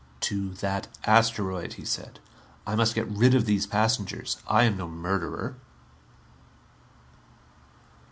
"To 0.21 0.49
that 0.55 0.87
asteroid," 1.05 1.73
he 1.73 1.85
said. 1.85 2.19
"I 2.65 2.73
must 2.73 2.95
get 2.95 3.05
rid 3.07 3.35
of 3.35 3.45
these 3.45 3.67
passengers. 3.67 4.37
I 4.47 4.63
am 4.63 4.75
no 4.77 4.87
murderer." 4.87 5.57